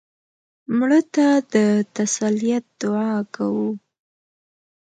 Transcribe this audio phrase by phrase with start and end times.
[0.77, 1.55] مړه ته د
[1.95, 3.69] تسلیت دعا کوو